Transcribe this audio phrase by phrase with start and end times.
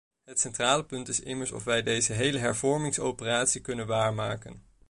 [0.23, 4.63] Het centrale punt is immers of wij deze hele hervormingsoperatie kunnen waarmaken.